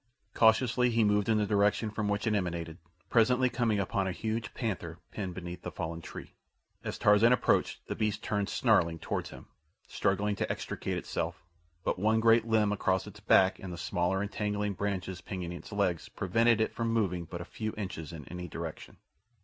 [0.33, 2.79] Cautiously he moved in the direction from which it emanated,
[3.11, 6.33] presently coming upon a huge panther pinned beneath a fallen tree.
[6.83, 9.45] As Tarzan approached, the beast turned, snarling, toward him,
[9.87, 11.43] struggling to extricate itself;
[11.83, 16.09] but one great limb across its back and the smaller entangling branches pinioning its legs
[16.09, 18.97] prevented it from moving but a few inches in any direction.